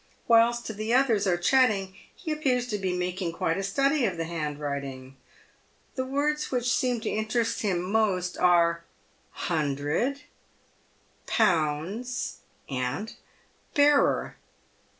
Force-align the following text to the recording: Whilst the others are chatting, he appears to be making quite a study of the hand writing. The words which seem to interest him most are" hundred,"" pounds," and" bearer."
Whilst 0.27 0.67
the 0.75 0.95
others 0.95 1.27
are 1.27 1.37
chatting, 1.37 1.95
he 2.15 2.31
appears 2.31 2.65
to 2.69 2.79
be 2.79 2.91
making 2.91 3.33
quite 3.33 3.59
a 3.59 3.63
study 3.63 4.03
of 4.05 4.17
the 4.17 4.23
hand 4.23 4.59
writing. 4.59 5.15
The 5.93 6.05
words 6.05 6.49
which 6.49 6.73
seem 6.73 6.99
to 7.01 7.09
interest 7.11 7.61
him 7.61 7.83
most 7.83 8.35
are" 8.35 8.83
hundred,"" 9.53 10.21
pounds," 11.27 12.37
and" 12.67 13.13
bearer." 13.75 14.37